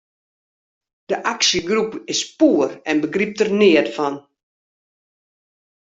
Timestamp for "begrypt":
3.03-3.37